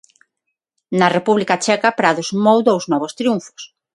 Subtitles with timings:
[0.99, 3.61] Na República Checa, Prado sumou dous novos triunfos.